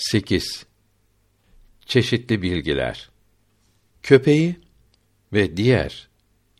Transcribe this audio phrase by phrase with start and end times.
[0.00, 0.66] 8.
[1.86, 3.10] Çeşitli bilgiler.
[4.02, 4.56] Köpeği
[5.32, 6.08] ve diğer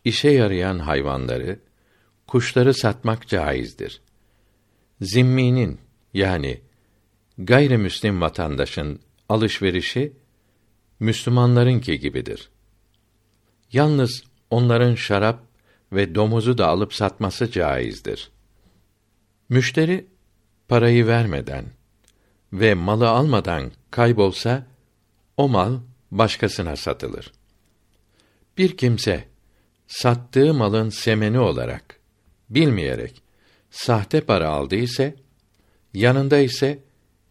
[0.04, 1.60] işe yarayan hayvanları,
[2.26, 4.00] kuşları satmak caizdir.
[5.00, 5.80] Zimminin
[6.14, 6.60] yani
[7.38, 10.12] gayrimüslim vatandaşın alışverişi
[11.00, 12.50] Müslümanlarınki gibidir.
[13.72, 15.42] Yalnız onların şarap
[15.92, 18.30] ve domuzu da alıp satması caizdir.
[19.48, 20.06] Müşteri
[20.68, 21.79] parayı vermeden
[22.52, 24.66] ve malı almadan kaybolsa
[25.36, 25.78] o mal
[26.10, 27.32] başkasına satılır.
[28.58, 29.24] Bir kimse
[29.86, 32.00] sattığı malın semeni olarak
[32.50, 33.22] bilmeyerek
[33.70, 35.14] sahte para aldı ise
[35.94, 36.78] yanında ise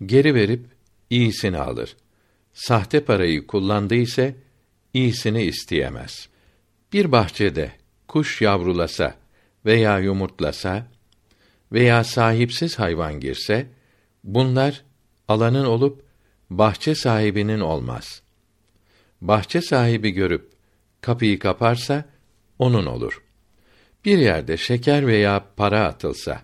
[0.06, 0.66] geri verip
[1.10, 1.96] iyisini alır.
[2.54, 4.36] Sahte parayı kullandı ise
[4.94, 6.30] iyisini isteyemez.
[6.94, 7.72] Bir bahçede
[8.08, 9.16] kuş yavrulasa
[9.66, 10.88] veya yumurtlasa
[11.72, 13.68] veya sahipsiz hayvan girse
[14.24, 14.84] bunlar
[15.30, 16.04] alanın olup
[16.50, 18.22] bahçe sahibinin olmaz.
[19.22, 20.52] Bahçe sahibi görüp
[21.02, 22.06] kapıyı kaparsa
[22.60, 23.24] onun olur.
[24.06, 26.42] Bir yerde şeker veya para atılsa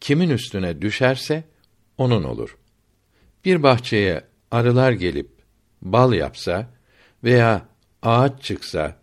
[0.00, 1.44] kimin üstüne düşerse
[1.98, 2.56] onun olur.
[3.44, 5.30] Bir bahçeye arılar gelip
[5.82, 6.70] bal yapsa
[7.24, 7.68] veya
[8.02, 8.96] ağaç çıksa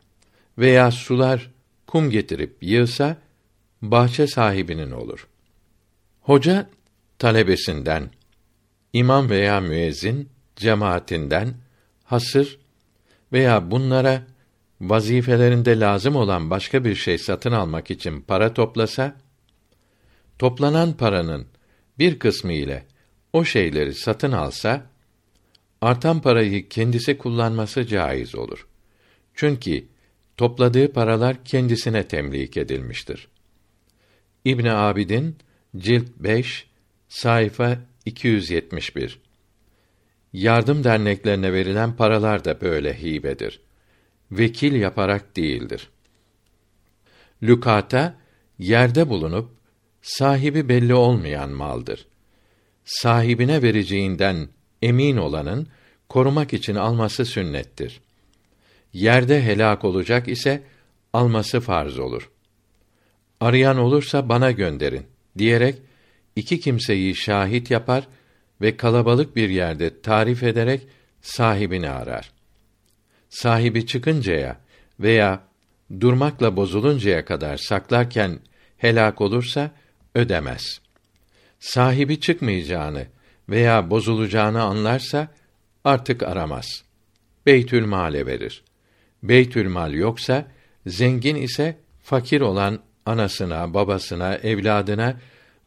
[0.57, 1.51] veya sular
[1.87, 3.17] kum getirip yığsa
[3.81, 5.27] bahçe sahibinin olur.
[6.21, 6.69] Hoca
[7.19, 8.09] talebesinden
[8.93, 11.53] imam veya müezzin cemaatinden
[12.03, 12.59] hasır
[13.33, 14.23] veya bunlara
[14.81, 19.15] vazifelerinde lazım olan başka bir şey satın almak için para toplasa
[20.39, 21.47] toplanan paranın
[21.99, 22.85] bir kısmı ile
[23.33, 24.85] o şeyleri satın alsa
[25.81, 28.67] artan parayı kendisi kullanması caiz olur.
[29.35, 29.87] Çünkü
[30.37, 33.27] topladığı paralar kendisine temlik edilmiştir.
[34.45, 35.35] İbn Abidin
[35.77, 36.67] cilt 5
[37.09, 39.19] sayfa 271
[40.33, 43.61] Yardım derneklerine verilen paralar da böyle hibedir.
[44.31, 45.89] Vekil yaparak değildir.
[47.43, 48.15] Lükata
[48.59, 49.49] yerde bulunup
[50.01, 52.07] sahibi belli olmayan maldır.
[52.85, 54.49] Sahibine vereceğinden
[54.81, 55.67] emin olanın
[56.09, 58.01] korumak için alması sünnettir.
[58.93, 60.63] Yerde helak olacak ise
[61.13, 62.31] alması farz olur.
[63.39, 65.05] Arayan olursa bana gönderin
[65.37, 65.81] diyerek
[66.35, 68.07] iki kimseyi şahit yapar
[68.61, 70.87] ve kalabalık bir yerde tarif ederek
[71.21, 72.31] sahibini arar.
[73.29, 74.57] Sahibi çıkıncaya
[74.99, 75.43] veya
[75.99, 78.39] durmakla bozuluncaya kadar saklarken
[78.77, 79.71] helak olursa
[80.15, 80.81] ödemez.
[81.59, 83.07] Sahibi çıkmayacağını
[83.49, 85.27] veya bozulacağını anlarsa
[85.83, 86.83] artık aramaz.
[87.45, 88.63] Beytül male verir.
[89.23, 90.47] Beytül mal yoksa
[90.85, 95.15] zengin ise fakir olan anasına, babasına, evladına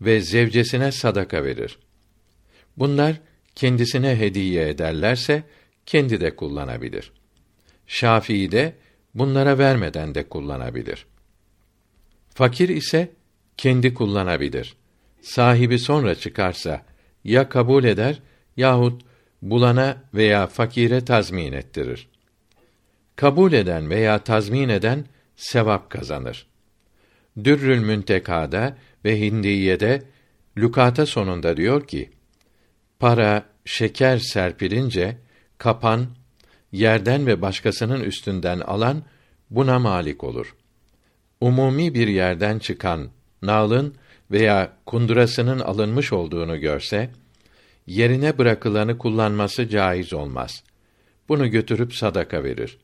[0.01, 1.79] ve zevcesine sadaka verir.
[2.77, 3.21] Bunlar
[3.55, 5.43] kendisine hediye ederlerse
[5.87, 7.13] kendi de kullanabilir.
[7.87, 8.75] Şafii de
[9.15, 11.07] bunlara vermeden de kullanabilir.
[12.35, 13.11] Fakir ise
[13.57, 14.77] kendi kullanabilir.
[15.23, 16.85] Sahibi sonra çıkarsa
[17.25, 18.23] ya kabul eder
[18.57, 19.03] yahut
[19.43, 22.09] bulana veya fakire tazmin ettirir.
[23.17, 25.05] Kabul eden veya tazmin eden
[25.37, 26.47] sevap kazanır.
[27.45, 30.03] Dürrül Müntekada ve Hindiye'de
[30.59, 32.11] lükata sonunda diyor ki:
[32.99, 35.19] Para, şeker serpilince
[35.59, 36.07] kapan
[36.73, 39.03] yerden ve başkasının üstünden alan
[39.51, 40.55] buna malik olur.
[41.41, 43.11] Umumi bir yerden çıkan
[43.43, 43.95] nalın
[44.31, 47.11] veya kundurasının alınmış olduğunu görse
[47.87, 50.65] yerine bırakılanı kullanması caiz olmaz.
[51.29, 52.79] Bunu götürüp sadaka verir.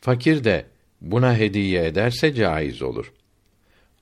[0.00, 0.66] Fakir de
[1.00, 3.12] buna hediye ederse caiz olur.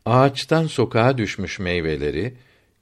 [0.09, 2.35] Ağaçtan sokağa düşmüş meyveleri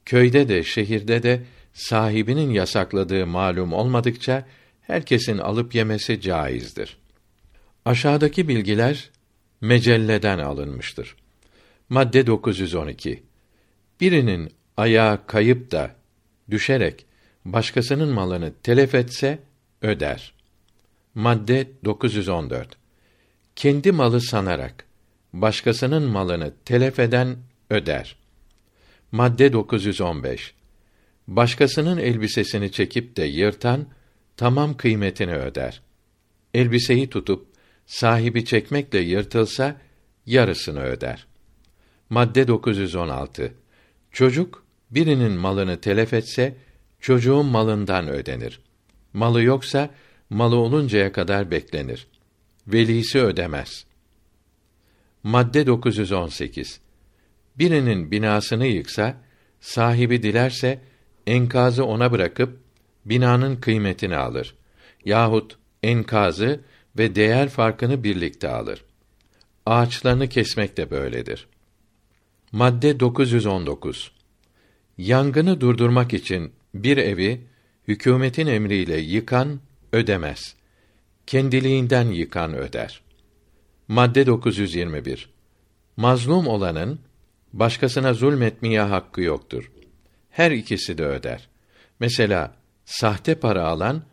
[0.05, 1.43] köyde de şehirde de
[1.73, 4.45] sahibinin yasakladığı malum olmadıkça
[4.81, 6.97] herkesin alıp yemesi caizdir.
[7.85, 9.09] Aşağıdaki bilgiler
[9.61, 11.15] mecelleden alınmıştır.
[11.89, 13.23] Madde 912.
[14.01, 15.95] Birinin ayağı kayıp da
[16.49, 17.05] düşerek
[17.45, 19.39] başkasının malını telef etse
[19.81, 20.33] öder.
[21.15, 22.77] Madde 914.
[23.55, 24.86] Kendi malı sanarak
[25.33, 27.37] başkasının malını telef eden
[27.69, 28.15] öder.
[29.11, 30.53] Madde 915.
[31.27, 33.87] Başkasının elbisesini çekip de yırtan
[34.37, 35.81] tamam kıymetini öder.
[36.53, 37.47] Elbiseyi tutup
[37.85, 39.81] sahibi çekmekle yırtılsa
[40.25, 41.27] yarısını öder.
[42.09, 43.53] Madde 916.
[44.11, 46.55] Çocuk birinin malını telef etse
[46.99, 48.59] çocuğun malından ödenir.
[49.13, 49.89] Malı yoksa
[50.29, 52.07] malı oluncaya kadar beklenir.
[52.67, 53.86] Velisi ödemez.
[55.27, 56.79] Madde 918.
[57.55, 59.17] Birinin binasını yıksa,
[59.59, 60.81] sahibi dilerse
[61.27, 62.59] enkazı ona bırakıp
[63.05, 64.55] binanın kıymetini alır
[65.05, 66.59] yahut enkazı
[66.97, 68.83] ve değer farkını birlikte alır.
[69.65, 71.47] Ağaçlarını kesmek de böyledir.
[72.51, 74.11] Madde 919.
[74.97, 77.41] Yangını durdurmak için bir evi
[77.87, 79.59] hükümetin emriyle yıkan
[79.91, 80.55] ödemez.
[81.27, 83.06] Kendiliğinden yıkan öder.
[83.87, 85.29] Madde 921.
[85.97, 86.99] Mazlum olanın
[87.53, 89.71] başkasına zulmetmeye hakkı yoktur.
[90.29, 91.47] Her ikisi de öder.
[91.99, 92.55] Mesela
[92.85, 94.03] sahte para alan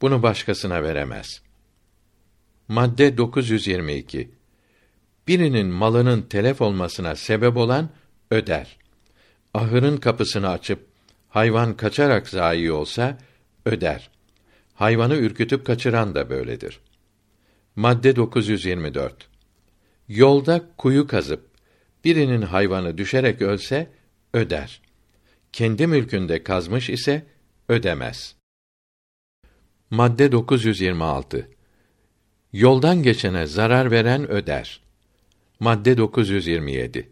[0.00, 1.42] bunu başkasına veremez.
[2.68, 4.30] Madde 922.
[5.28, 7.90] Birinin malının telef olmasına sebep olan
[8.30, 8.76] öder.
[9.54, 10.86] Ahırın kapısını açıp
[11.28, 13.18] hayvan kaçarak zayi olsa
[13.64, 14.10] öder.
[14.74, 16.80] Hayvanı ürkütüp kaçıran da böyledir.
[17.76, 19.28] Madde 924.
[20.08, 21.50] Yolda kuyu kazıp
[22.04, 23.90] birinin hayvanı düşerek ölse
[24.34, 24.80] öder.
[25.52, 27.26] Kendi mülkünde kazmış ise
[27.68, 28.36] ödemez.
[29.90, 31.48] Madde 926.
[32.52, 34.80] Yoldan geçene zarar veren öder.
[35.60, 37.08] Madde 927.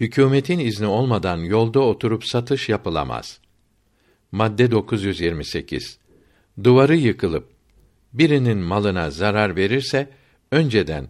[0.00, 3.40] Hükümetin izni olmadan yolda oturup satış yapılamaz.
[4.32, 5.98] Madde 928.
[6.64, 7.49] Duvarı yıkılıp
[8.12, 10.08] birinin malına zarar verirse
[10.52, 11.08] önceden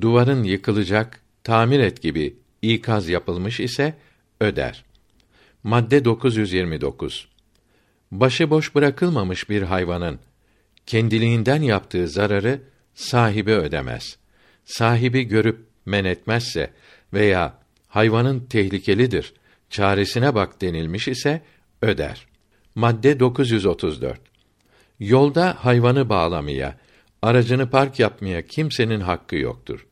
[0.00, 3.94] duvarın yıkılacak, tamir et gibi ikaz yapılmış ise
[4.40, 4.84] öder.
[5.62, 7.28] Madde 929.
[8.12, 10.18] Başıboş bırakılmamış bir hayvanın
[10.86, 12.60] kendiliğinden yaptığı zararı
[12.94, 14.18] sahibi ödemez.
[14.64, 16.70] Sahibi görüp men etmezse
[17.12, 17.58] veya
[17.88, 19.34] hayvanın tehlikelidir,
[19.70, 21.42] çaresine bak denilmiş ise
[21.82, 22.26] öder.
[22.74, 24.35] Madde 934.
[25.00, 26.78] Yolda hayvanı bağlamaya,
[27.22, 29.86] aracını park yapmaya kimsenin hakkı yoktur.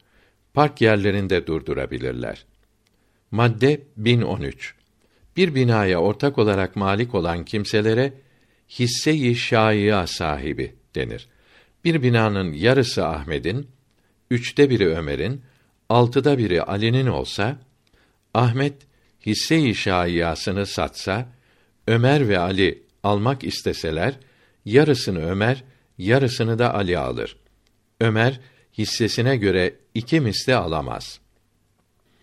[0.54, 2.44] Park yerlerinde durdurabilirler.
[3.30, 4.74] Madde 1013.
[5.36, 8.12] Bir binaya ortak olarak malik olan kimselere
[8.68, 11.28] hisse-i şâia sahibi denir.
[11.84, 13.68] Bir binanın yarısı Ahmet'in,
[14.30, 15.42] üçte biri Ömer'in,
[15.88, 17.58] altıda biri Ali'nin olsa,
[18.34, 18.74] Ahmet
[19.26, 21.28] hisse-i şâiyasını satsa,
[21.86, 24.14] Ömer ve Ali almak isteseler,
[24.64, 25.64] yarısını Ömer,
[25.98, 27.36] yarısını da Ali alır.
[28.00, 28.40] Ömer
[28.78, 31.20] hissesine göre iki misli alamaz.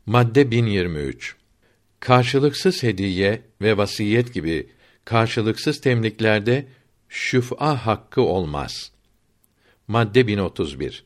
[0.06, 1.36] Madde 1023.
[2.00, 4.70] Karşılıksız hediye ve vasiyet gibi
[5.06, 6.68] karşılıksız temliklerde
[7.10, 8.92] şüf'a hakkı olmaz.
[9.88, 11.04] Madde 1031.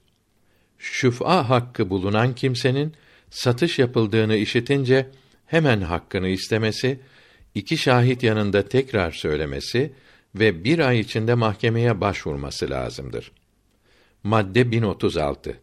[0.78, 2.94] Şüf'a hakkı bulunan kimsenin
[3.30, 5.10] satış yapıldığını işitince
[5.46, 7.00] hemen hakkını istemesi,
[7.56, 9.94] iki şahit yanında tekrar söylemesi
[10.36, 13.32] ve bir ay içinde mahkemeye başvurması lazımdır.
[14.24, 15.60] Madde 1036.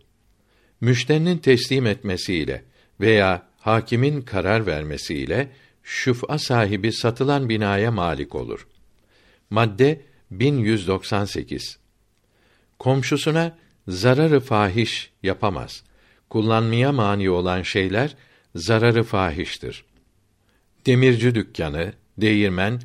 [0.80, 2.64] Müşterinin teslim etmesiyle
[3.00, 5.48] veya hakimin karar vermesiyle
[5.82, 8.66] şüf'a sahibi satılan binaya malik olur.
[9.50, 11.78] Madde 1198.
[12.78, 13.58] Komşusuna
[13.88, 15.82] zararı fahiş yapamaz.
[16.30, 18.16] Kullanmaya mani olan şeyler
[18.54, 19.84] zararı fahiştir.
[20.86, 22.80] Demirci dükkanı, değirmen,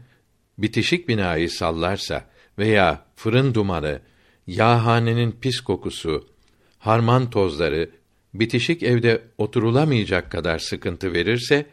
[0.57, 2.25] bitişik binayı sallarsa
[2.57, 4.00] veya fırın dumanı,
[4.48, 6.27] yağhanenin pis kokusu,
[6.80, 7.89] harman tozları,
[8.33, 11.65] bitişik evde oturulamayacak kadar sıkıntı verirse,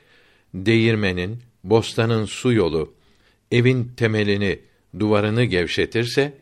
[0.55, 2.95] değirmenin, bostanın su yolu,
[3.53, 4.61] evin temelini,
[4.99, 6.39] duvarını gevşetirse,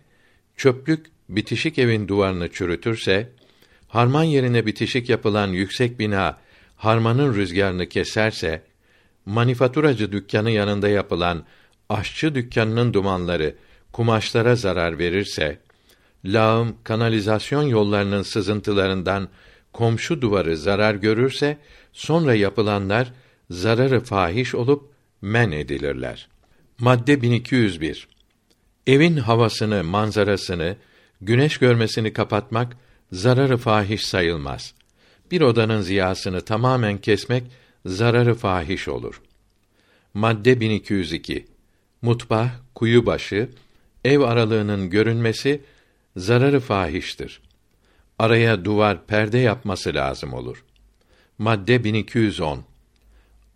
[0.56, 3.29] çöplük bitişik evin duvarını çürütürse,
[3.89, 6.39] harman yerine bitişik yapılan yüksek bina
[6.77, 8.63] harmanın rüzgarını keserse,
[9.27, 11.44] manifaturacı dükkanı yanında yapılan
[11.93, 13.55] aşçı dükkanının dumanları
[13.93, 15.58] kumaşlara zarar verirse,
[16.25, 19.29] lağım, kanalizasyon yollarının sızıntılarından
[19.72, 21.58] komşu duvarı zarar görürse,
[21.93, 23.13] sonra yapılanlar
[23.51, 24.91] zararı fahiş olup
[25.22, 26.29] men edilirler.
[26.79, 28.08] Madde 1201.
[28.87, 30.77] Evin havasını, manzarasını,
[31.20, 32.77] güneş görmesini kapatmak
[33.13, 34.75] zararı fahiş sayılmaz.
[35.31, 37.43] Bir odanın ziyasını tamamen kesmek
[37.87, 39.22] zararı fahiş olur.
[40.15, 41.52] Madde 1202.
[42.03, 43.49] Mutbah, kuyu başı,
[44.05, 45.61] ev aralığının görünmesi
[46.17, 47.41] zararı fahiştir.
[48.19, 50.65] Araya duvar, perde yapması lazım olur.
[51.39, 52.65] Madde 1210.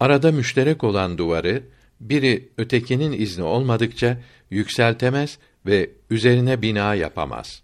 [0.00, 1.62] Arada müşterek olan duvarı
[2.00, 7.62] biri ötekinin izni olmadıkça yükseltemez ve üzerine bina yapamaz.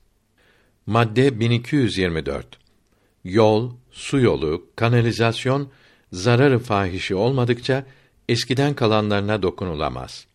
[0.87, 2.47] Madde 1224.
[3.25, 5.71] Yol, su yolu, kanalizasyon
[6.13, 7.85] zararı fahişi olmadıkça
[8.29, 10.27] eskiden kalanlarına dokunulamaz.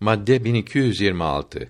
[0.00, 1.68] Madde 1226.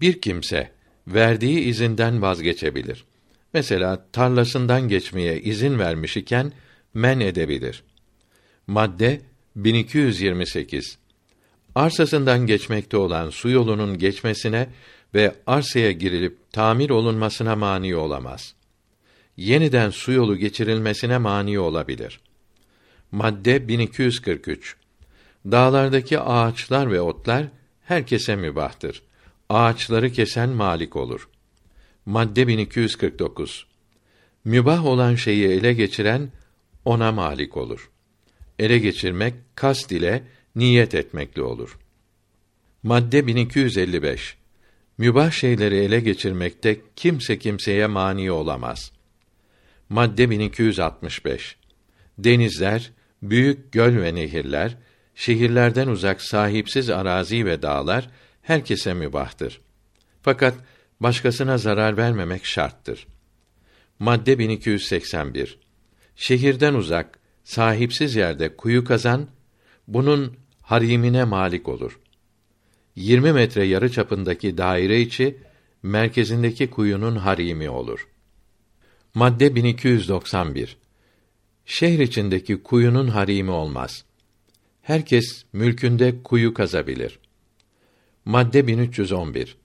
[0.00, 0.72] Bir kimse
[1.06, 3.04] verdiği izinden vazgeçebilir.
[3.54, 6.52] Mesela tarlasından geçmeye izin vermiş iken
[6.94, 7.82] men edebilir.
[8.66, 9.20] Madde
[9.56, 10.98] 1228.
[11.74, 14.68] Arsasından geçmekte olan su yolunun geçmesine
[15.14, 18.54] ve arsaya girilip tamir olunmasına mani olamaz.
[19.36, 22.20] Yeniden su yolu geçirilmesine mani olabilir.
[23.12, 24.81] Madde 1243.
[25.50, 27.46] Dağlardaki ağaçlar ve otlar
[27.82, 29.02] herkese mübahtır.
[29.48, 31.28] Ağaçları kesen malik olur.
[32.06, 33.66] Madde 1249.
[34.44, 36.28] Mübah olan şeyi ele geçiren
[36.84, 37.90] ona malik olur.
[38.58, 40.22] Ele geçirmek kast ile
[40.56, 41.78] niyet etmekle olur.
[42.82, 44.36] Madde 1255.
[44.98, 48.92] Mübah şeyleri ele geçirmekte kimse kimseye mani olamaz.
[49.88, 51.56] Madde 1265.
[52.18, 52.90] Denizler,
[53.22, 54.76] büyük göl ve nehirler,
[55.14, 58.10] şehirlerden uzak sahipsiz arazi ve dağlar
[58.42, 59.60] herkese mübahtır.
[60.22, 60.54] Fakat
[61.00, 63.06] başkasına zarar vermemek şarttır.
[63.98, 65.58] Madde 1281.
[66.16, 69.28] Şehirden uzak, sahipsiz yerde kuyu kazan,
[69.88, 72.00] bunun harimine malik olur.
[72.96, 75.38] 20 metre yarı çapındaki daire içi
[75.82, 78.08] merkezindeki kuyunun harimi olur.
[79.14, 80.76] Madde 1291.
[81.66, 84.04] Şehir içindeki kuyunun harimi olmaz.
[84.82, 87.18] Herkes mülkünde kuyu kazabilir.
[88.24, 89.56] Madde 1311.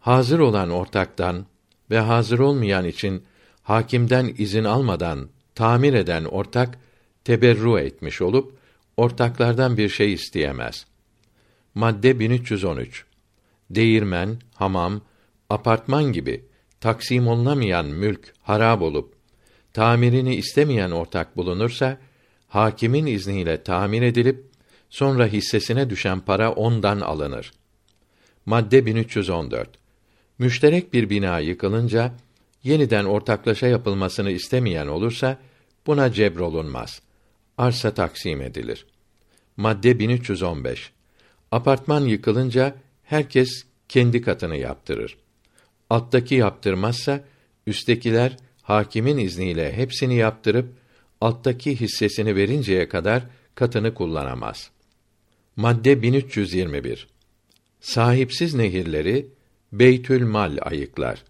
[0.00, 1.46] Hazır olan ortaktan
[1.90, 3.24] ve hazır olmayan için
[3.62, 6.78] hakimden izin almadan tamir eden ortak
[7.24, 8.58] teberru etmiş olup
[8.96, 10.86] ortaklardan bir şey isteyemez.
[11.74, 13.04] Madde 1313.
[13.70, 15.00] Değirmen, hamam,
[15.50, 16.44] apartman gibi
[16.80, 19.14] taksim olunamayan mülk harap olup
[19.72, 21.98] tamirini istemeyen ortak bulunursa
[22.48, 24.51] hakimin izniyle tamir edilip
[24.92, 27.52] sonra hissesine düşen para ondan alınır.
[28.46, 29.70] Madde 1314.
[30.38, 32.14] Müşterek bir bina yıkılınca
[32.62, 35.38] yeniden ortaklaşa yapılmasını istemeyen olursa
[35.86, 37.02] buna cebrolunmaz.
[37.58, 38.86] Arsa taksim edilir.
[39.56, 40.92] Madde 1315.
[41.52, 45.18] Apartman yıkılınca herkes kendi katını yaptırır.
[45.90, 47.24] Alttaki yaptırmazsa
[47.66, 50.68] üsttekiler hakimin izniyle hepsini yaptırıp
[51.20, 53.22] alttaki hissesini verinceye kadar
[53.54, 54.70] katını kullanamaz.
[55.56, 57.06] Madde 1321.
[57.80, 59.26] Sahipsiz nehirleri
[59.72, 61.24] Beytül Mal ayıklar.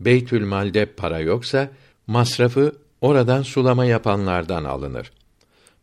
[0.00, 1.70] Beytül Mal'de para yoksa
[2.06, 5.12] masrafı oradan sulama yapanlardan alınır.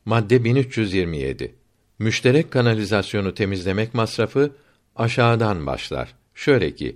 [0.05, 1.55] Madde 1327.
[1.99, 4.51] Müşterek kanalizasyonu temizlemek masrafı
[4.95, 6.15] aşağıdan başlar.
[6.35, 6.95] Şöyle ki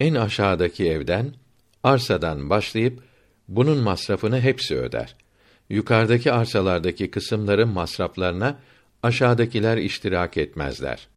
[0.00, 1.34] en aşağıdaki evden
[1.82, 3.02] arsadan başlayıp
[3.48, 5.16] bunun masrafını hepsi öder.
[5.70, 8.58] Yukarıdaki arsalardaki kısımların masraflarına
[9.02, 11.08] aşağıdakiler iştirak etmezler.